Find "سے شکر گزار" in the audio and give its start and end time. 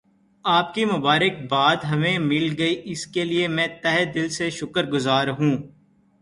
4.29-5.27